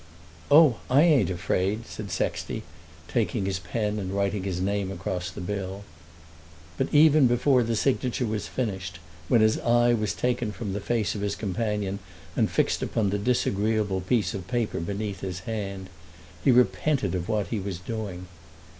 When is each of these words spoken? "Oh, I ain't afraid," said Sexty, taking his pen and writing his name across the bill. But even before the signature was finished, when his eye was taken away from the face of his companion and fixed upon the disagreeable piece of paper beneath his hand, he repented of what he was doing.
"Oh, 0.49 0.77
I 0.89 1.03
ain't 1.03 1.29
afraid," 1.29 1.85
said 1.85 2.09
Sexty, 2.09 2.63
taking 3.07 3.45
his 3.45 3.59
pen 3.59 3.99
and 3.99 4.11
writing 4.13 4.41
his 4.45 4.59
name 4.59 4.91
across 4.91 5.29
the 5.29 5.41
bill. 5.41 5.83
But 6.75 6.91
even 6.91 7.27
before 7.27 7.61
the 7.61 7.75
signature 7.75 8.25
was 8.25 8.47
finished, 8.47 8.97
when 9.27 9.41
his 9.41 9.59
eye 9.59 9.93
was 9.93 10.15
taken 10.15 10.47
away 10.47 10.57
from 10.57 10.73
the 10.73 10.79
face 10.81 11.13
of 11.13 11.21
his 11.21 11.35
companion 11.35 11.99
and 12.35 12.49
fixed 12.49 12.81
upon 12.81 13.11
the 13.11 13.19
disagreeable 13.19 14.01
piece 14.01 14.33
of 14.33 14.47
paper 14.47 14.79
beneath 14.79 15.19
his 15.19 15.41
hand, 15.41 15.87
he 16.43 16.49
repented 16.49 17.13
of 17.13 17.29
what 17.29 17.49
he 17.49 17.59
was 17.59 17.77
doing. 17.77 18.25